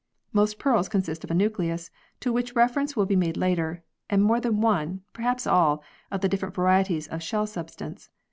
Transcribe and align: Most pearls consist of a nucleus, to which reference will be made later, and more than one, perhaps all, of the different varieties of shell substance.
Most 0.33 0.57
pearls 0.57 0.89
consist 0.89 1.23
of 1.23 1.29
a 1.29 1.35
nucleus, 1.35 1.91
to 2.21 2.33
which 2.33 2.55
reference 2.55 2.95
will 2.95 3.05
be 3.05 3.15
made 3.15 3.37
later, 3.37 3.83
and 4.09 4.23
more 4.23 4.39
than 4.39 4.59
one, 4.59 5.01
perhaps 5.13 5.45
all, 5.45 5.83
of 6.09 6.21
the 6.21 6.27
different 6.27 6.55
varieties 6.55 7.07
of 7.09 7.21
shell 7.21 7.45
substance. 7.45 8.09